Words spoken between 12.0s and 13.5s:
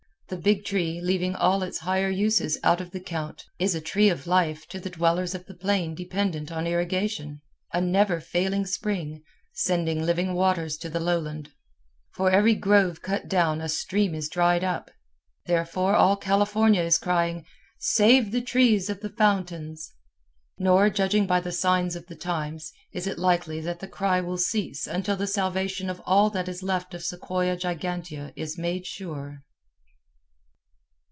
For every grove cut